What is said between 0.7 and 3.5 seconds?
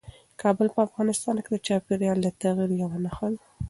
په افغانستان کې د چاپېریال د تغیر یوه نښه ده.